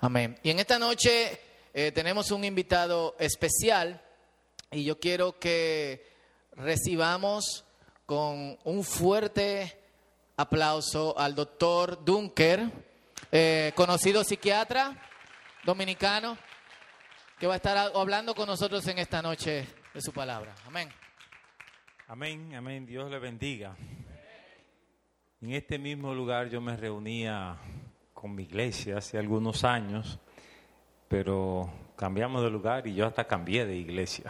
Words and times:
Amén. 0.00 0.38
Y 0.44 0.50
en 0.50 0.60
esta 0.60 0.78
noche 0.78 1.40
eh, 1.74 1.90
tenemos 1.90 2.30
un 2.30 2.44
invitado 2.44 3.16
especial 3.18 4.00
y 4.70 4.84
yo 4.84 5.00
quiero 5.00 5.40
que 5.40 6.06
recibamos 6.52 7.64
con 8.06 8.56
un 8.62 8.84
fuerte 8.84 9.76
aplauso 10.36 11.18
al 11.18 11.34
doctor 11.34 12.04
Dunker, 12.04 12.70
eh, 13.32 13.72
conocido 13.74 14.22
psiquiatra 14.22 14.96
dominicano, 15.64 16.38
que 17.40 17.48
va 17.48 17.54
a 17.54 17.56
estar 17.56 17.90
hablando 17.92 18.36
con 18.36 18.46
nosotros 18.46 18.86
en 18.86 18.98
esta 18.98 19.20
noche 19.20 19.66
de 19.92 20.00
su 20.00 20.12
palabra. 20.12 20.54
Amén. 20.64 20.88
Amén, 22.06 22.54
amén. 22.54 22.86
Dios 22.86 23.10
le 23.10 23.18
bendiga. 23.18 23.76
En 25.40 25.52
este 25.52 25.76
mismo 25.76 26.14
lugar 26.14 26.50
yo 26.50 26.60
me 26.60 26.76
reunía 26.76 27.58
con 28.20 28.34
mi 28.34 28.42
iglesia 28.42 28.98
hace 28.98 29.16
algunos 29.16 29.62
años, 29.62 30.18
pero 31.06 31.70
cambiamos 31.94 32.42
de 32.42 32.50
lugar 32.50 32.84
y 32.88 32.94
yo 32.96 33.06
hasta 33.06 33.28
cambié 33.28 33.64
de 33.64 33.76
iglesia. 33.76 34.24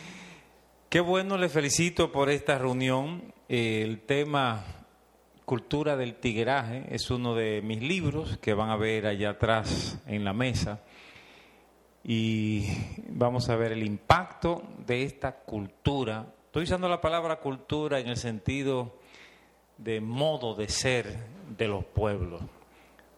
Qué 0.90 1.00
bueno, 1.00 1.38
le 1.38 1.48
felicito 1.48 2.12
por 2.12 2.28
esta 2.28 2.58
reunión. 2.58 3.32
El 3.48 4.00
tema 4.00 4.62
Cultura 5.46 5.96
del 5.96 6.16
Tigueraje 6.16 6.84
es 6.90 7.10
uno 7.10 7.34
de 7.34 7.62
mis 7.62 7.80
libros 7.80 8.36
que 8.42 8.52
van 8.52 8.68
a 8.68 8.76
ver 8.76 9.06
allá 9.06 9.30
atrás 9.30 9.98
en 10.06 10.22
la 10.22 10.34
mesa. 10.34 10.82
Y 12.04 12.66
vamos 13.08 13.48
a 13.48 13.56
ver 13.56 13.72
el 13.72 13.84
impacto 13.84 14.64
de 14.86 15.02
esta 15.02 15.32
cultura. 15.32 16.26
Estoy 16.44 16.64
usando 16.64 16.90
la 16.90 17.00
palabra 17.00 17.36
cultura 17.36 18.00
en 18.00 18.08
el 18.08 18.18
sentido 18.18 18.98
de 19.78 20.02
modo 20.02 20.54
de 20.54 20.68
ser 20.68 21.26
de 21.56 21.68
los 21.68 21.86
pueblos 21.86 22.42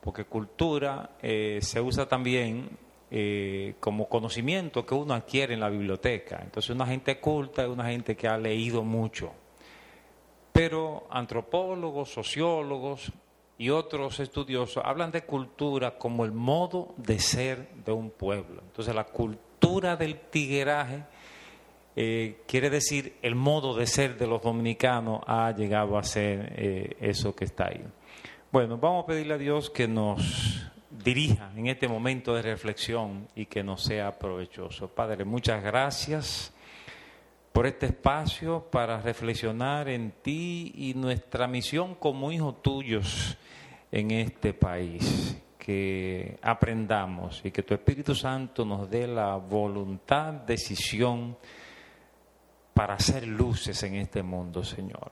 porque 0.07 0.25
cultura 0.25 1.17
eh, 1.21 1.59
se 1.63 1.81
usa 1.81 2.07
también 2.07 2.71
eh, 3.11 3.75
como 3.81 4.09
conocimiento 4.09 4.87
que 4.87 4.95
uno 4.95 5.15
adquiere 5.15 5.55
en 5.55 5.59
la 5.59 5.69
biblioteca. 5.69 6.39
Entonces 6.45 6.71
una 6.71 6.87
gente 6.87 7.19
culta 7.19 7.65
es 7.65 7.69
una 7.69 7.87
gente 7.87 8.15
que 8.15 8.29
ha 8.29 8.39
leído 8.39 8.85
mucho. 8.85 9.33
Pero 10.53 11.09
antropólogos, 11.11 12.11
sociólogos 12.11 13.11
y 13.59 13.71
otros 13.71 14.21
estudiosos 14.21 14.81
hablan 14.87 15.11
de 15.11 15.23
cultura 15.23 15.99
como 15.99 16.25
el 16.25 16.31
modo 16.31 16.95
de 16.99 17.19
ser 17.19 17.69
de 17.85 17.91
un 17.91 18.11
pueblo. 18.11 18.63
Entonces 18.65 18.95
la 18.95 19.07
cultura 19.07 19.97
del 19.97 20.21
tigueraje 20.21 21.03
eh, 21.97 22.43
quiere 22.47 22.71
decir 22.71 23.17
el 23.23 23.35
modo 23.35 23.75
de 23.75 23.89
ser 23.89 24.17
de 24.17 24.29
los 24.29 24.41
dominicanos 24.41 25.23
ha 25.27 25.51
llegado 25.51 25.99
a 25.99 26.05
ser 26.05 26.95
eso 27.01 27.35
que 27.35 27.47
está 27.47 27.71
ahí. 27.71 27.83
Bueno, 28.53 28.79
vamos 28.79 29.03
a 29.03 29.07
pedirle 29.09 29.35
a 29.35 29.39
Dios 29.39 29.71
que 29.71 29.89
nos 29.89 30.71
dirija 31.05 31.51
en 31.57 31.67
este 31.67 31.89
momento 31.89 32.33
de 32.33 32.43
reflexión 32.43 33.27
y 33.35 33.47
que 33.47 33.65
nos 33.65 33.83
sea 33.83 34.17
provechoso. 34.17 34.89
Padre, 34.89 35.25
muchas 35.25 35.63
gracias 35.63 36.55
por 37.53 37.67
este 37.67 37.87
espacio 37.87 38.69
para 38.71 39.01
reflexionar 39.01 39.89
en 39.89 40.13
ti 40.23 40.73
y 40.77 40.95
nuestra 40.95 41.49
misión 41.49 41.97
como 41.97 42.31
hijos 42.31 42.63
tuyos 42.63 43.37
en 43.91 44.13
este 44.13 44.55
país. 44.55 45.43
Que 45.59 46.39
aprendamos 46.41 47.41
y 47.45 47.51
que 47.51 47.65
tu 47.65 47.75
Espíritu 47.75 48.15
Santo 48.15 48.65
nos 48.65 48.89
dé 48.89 49.09
la 49.09 49.35
voluntad, 49.35 50.33
decisión 50.33 51.37
para 52.73 52.95
hacer 52.95 53.27
luces 53.27 53.83
en 53.83 53.97
este 53.97 54.23
mundo, 54.23 54.63
Señor. 54.63 55.11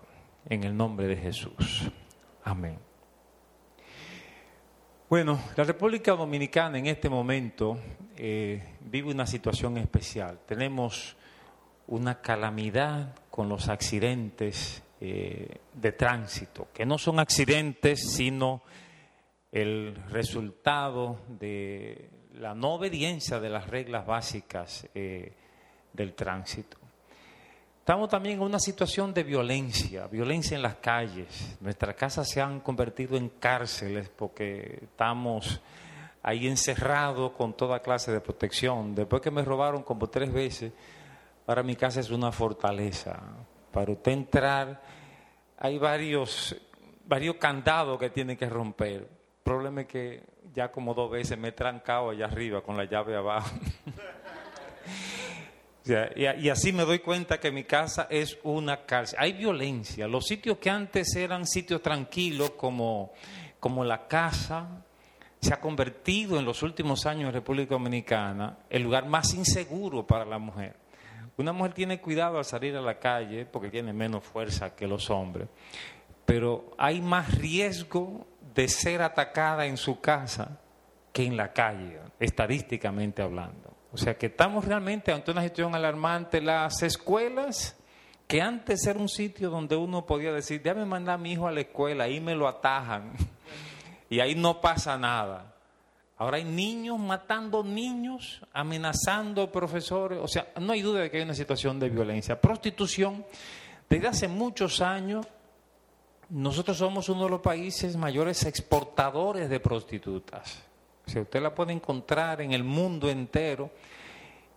En 0.49 0.63
el 0.63 0.77
nombre 0.77 1.09
de 1.09 1.17
Jesús. 1.17 1.91
Amén. 2.45 2.94
Bueno, 5.15 5.39
la 5.55 5.63
República 5.63 6.11
Dominicana 6.11 6.77
en 6.77 6.89
este 6.89 7.09
momento 7.09 7.79
eh, 8.17 8.75
vive 8.81 9.13
una 9.13 9.29
situación 9.29 9.79
especial. 9.79 10.41
Tenemos 10.45 11.15
una 11.87 12.21
calamidad 12.21 13.15
con 13.31 13.49
los 13.49 13.69
accidentes 13.69 14.83
eh, 15.01 15.59
de 15.73 15.93
tránsito, 15.93 16.67
que 16.75 16.85
no 16.85 16.99
son 16.99 17.21
accidentes, 17.21 18.11
sino 18.11 18.63
el 19.53 19.95
resultado 20.11 21.21
de 21.29 22.11
la 22.33 22.57
no 22.57 22.73
obediencia 22.73 23.39
de 23.39 23.51
las 23.51 23.69
reglas 23.69 24.05
básicas 24.05 24.89
eh, 24.97 25.33
del 25.93 26.15
tránsito. 26.15 26.77
Estamos 27.85 28.09
también 28.09 28.37
en 28.37 28.41
una 28.41 28.59
situación 28.59 29.13
de 29.13 29.23
violencia, 29.23 30.07
violencia 30.07 30.57
en 30.57 30.63
las 30.63 30.77
calles. 30.77 31.59
Nuestras 31.61 31.95
casas 31.95 32.27
se 32.27 32.41
han 32.41 32.61
convertido 32.61 33.15
en 33.15 33.29
cárceles 33.29 34.09
porque 34.09 34.79
estamos 34.85 35.61
ahí 36.23 36.47
encerrados 36.47 37.33
con 37.33 37.53
toda 37.53 37.81
clase 37.81 38.11
de 38.11 38.23
protección. 38.23 38.95
Después 38.95 39.21
que 39.21 39.31
me 39.31 39.45
robaron 39.45 39.83
como 39.83 40.07
tres 40.07 40.33
veces, 40.33 40.73
ahora 41.47 41.63
mi 41.63 41.77
casa 41.77 42.01
es 42.01 42.09
una 42.09 42.33
fortaleza. 42.33 43.21
Para 43.71 43.93
usted 43.93 44.13
entrar 44.13 44.81
hay 45.59 45.77
varios, 45.77 46.57
varios 47.05 47.37
candados 47.37 47.99
que 47.99 48.09
tiene 48.09 48.35
que 48.35 48.49
romper. 48.49 48.95
El 48.95 49.43
problema 49.43 49.83
es 49.83 49.89
que 49.89 50.23
ya 50.55 50.73
como 50.73 50.95
dos 50.95 51.11
veces 51.11 51.37
me 51.37 51.49
he 51.49 51.53
trancado 51.53 52.09
allá 52.09 52.25
arriba 52.25 52.63
con 52.63 52.79
la 52.79 52.85
llave 52.85 53.15
abajo. 53.15 53.55
y, 55.87 56.49
así 56.49 56.73
me 56.73 56.85
doy 56.85 57.01
cuenta 57.01 57.39
que 57.39 57.51
mi 57.51 57.65
casa 57.65 58.07
es 58.11 58.39
una 58.43 58.87
cárcel. 58.87 59.19
Hay 59.21 59.35
violencia. 59.35 60.09
Los 60.09 60.27
sitios 60.27 60.59
que 60.59 60.71
antes 60.71 61.15
eran 61.15 61.47
sitios 61.47 61.83
tranquilos, 61.83 62.53
como, 62.53 63.13
como 63.61 63.85
la 63.85 64.07
casa, 64.07 64.85
se 65.41 65.53
ha 65.53 65.61
convertido 65.61 66.39
en 66.39 66.47
los 66.47 66.63
últimos 66.63 67.05
años 67.05 67.29
en 67.29 67.35
República 67.35 67.75
Dominicana 67.75 68.61
el 68.71 68.83
lugar 68.83 69.07
más 69.07 69.35
inseguro 69.35 70.07
para 70.07 70.25
la 70.25 70.39
mujer. 70.39 70.77
Una 71.37 71.53
mujer 71.53 71.75
tiene 71.75 72.01
cuidado 72.01 72.39
al 72.39 72.47
salir 72.47 72.75
a 72.77 72.81
la 72.81 72.99
calle 72.99 73.45
porque 73.45 73.69
tiene 73.69 73.93
menos 73.93 74.25
fuerza 74.25 74.75
que 74.75 74.87
los 74.87 75.11
hombres, 75.11 75.49
pero 76.25 76.71
hay 76.79 77.03
más 77.03 77.37
riesgo 77.37 78.27
de 78.55 78.69
ser 78.69 79.03
atacada 79.03 79.67
en 79.67 79.77
su 79.77 80.01
casa 80.01 80.61
que 81.13 81.25
en 81.27 81.37
la 81.37 81.53
calle, 81.53 81.99
estadísticamente 82.19 83.21
hablando. 83.21 83.74
O 83.95 83.97
sea 83.97 84.19
que 84.19 84.27
estamos 84.27 84.65
realmente 84.65 85.13
ante 85.13 85.31
una 85.31 85.43
situación 85.43 85.73
alarmante. 85.73 86.41
Las 86.41 86.83
escuelas, 86.83 87.77
que 88.27 88.43
antes 88.43 88.85
era 88.89 88.99
un 88.99 89.09
sitio 89.09 89.51
donde 89.51 89.77
uno 89.77 90.05
podía 90.05 90.33
decir, 90.33 90.61
déjame 90.61 90.85
mandar 90.85 91.15
a 91.15 91.19
mi 91.19 91.31
hijo 91.31 91.47
a 91.47 91.53
la 91.53 91.61
escuela, 91.61 92.03
ahí 92.03 92.19
me 92.19 92.35
lo 92.35 92.49
atajan 92.49 93.13
y 94.11 94.19
ahí 94.19 94.35
no 94.35 94.61
pasa 94.61 94.99
nada. 94.99 95.55
Ahora 96.17 96.39
hay 96.39 96.45
niños 96.45 96.99
matando 96.99 97.63
niños, 97.63 98.43
amenazando 98.53 99.53
profesores. 99.53 100.19
O 100.21 100.27
sea, 100.27 100.49
no 100.61 100.73
hay 100.73 100.83
duda 100.83 101.03
de 101.03 101.11
que 101.13 101.19
hay 101.19 101.23
una 101.23 101.35
situación 101.35 101.79
de 101.79 101.89
violencia. 101.89 102.41
Prostitución, 102.41 103.25
desde 103.89 104.09
hace 104.09 104.27
muchos 104.27 104.81
años, 104.81 105.25
nosotros 106.31 106.79
somos 106.79 107.09
uno 107.09 107.27
de 107.27 107.31
los 107.31 107.41
países 107.41 107.97
mayores 107.97 108.45
exportadores 108.45 109.49
de 109.49 109.61
prostitutas. 109.61 110.65
Si 111.07 111.19
usted 111.19 111.43
la 111.43 111.55
puede 111.55 111.73
encontrar 111.73 112.41
en 112.41 112.53
el 112.53 112.65
mundo 112.65 113.11
entero 113.11 113.71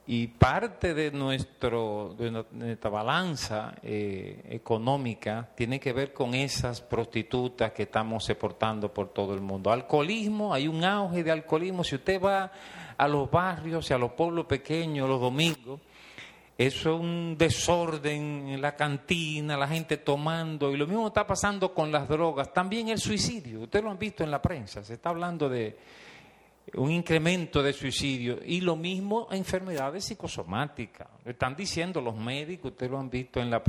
y 0.10 0.28
parte 0.28 0.94
de, 0.94 1.12
nuestro, 1.12 2.16
de 2.18 2.32
nuestra 2.32 2.90
balanza 2.90 3.76
eh, 3.84 4.42
económica 4.50 5.50
tiene 5.54 5.82
que 5.82 5.92
ver 5.92 6.14
con 6.14 6.34
esas 6.34 6.80
prostitutas 6.80 7.74
que 7.74 7.84
estamos 7.84 8.30
exportando 8.30 8.94
por 8.94 9.10
todo 9.10 9.34
el 9.34 9.42
mundo. 9.42 9.70
Alcoholismo, 9.70 10.54
hay 10.54 10.70
un 10.70 10.86
auge 10.86 11.24
de 11.24 11.32
alcoholismo. 11.32 11.84
Si 11.84 11.96
usted 11.96 12.22
va 12.22 12.50
a 12.98 13.08
los 13.08 13.30
barrios 13.30 13.90
y 13.90 13.94
a 13.94 13.98
los 13.98 14.14
pueblos 14.14 14.46
pequeños 14.46 15.10
los 15.10 15.20
domingos, 15.20 15.82
eso 16.58 16.96
es 16.96 17.00
un 17.00 17.36
desorden 17.38 18.48
en 18.48 18.62
la 18.62 18.76
cantina, 18.76 19.56
la 19.56 19.68
gente 19.68 19.98
tomando, 19.98 20.72
y 20.72 20.78
lo 20.78 20.88
mismo 20.88 21.08
está 21.08 21.28
pasando 21.28 21.72
con 21.72 21.92
las 21.92 22.08
drogas. 22.08 22.52
También 22.52 22.90
el 22.90 22.98
suicidio, 22.98 23.62
ustedes 23.62 23.86
lo 23.86 23.92
han 23.92 24.00
visto 24.00 24.24
en 24.24 24.32
la 24.32 24.42
prensa, 24.42 24.84
se 24.84 24.96
está 24.96 25.10
hablando 25.10 25.50
de 25.50 25.78
un 26.76 26.92
incremento 26.92 27.64
de 27.64 27.74
suicidio 27.74 28.40
y 28.46 28.62
lo 28.62 28.76
mismo 28.76 29.28
enfermedades 29.32 30.06
psicosomáticas. 30.06 31.08
Están 31.26 31.56
diciendo 31.56 32.02
los 32.02 32.16
médicos, 32.16 32.72
ustedes 32.72 32.92
lo 32.92 33.00
han 33.00 33.10
visto 33.10 33.40
en 33.40 33.50
la 33.50 33.64